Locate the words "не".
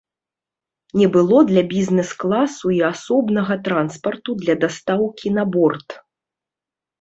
1.01-1.07